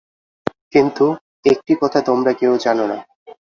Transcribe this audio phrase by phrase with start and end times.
[0.73, 1.05] কিন্তু,
[1.45, 2.97] একটি কথা তোমরা কেউ জান না।